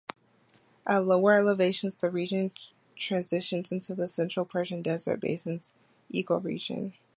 [0.87, 2.49] At lower elevations the region
[2.95, 5.73] transitions into the Central Persian desert basins
[6.11, 6.93] ecoregion.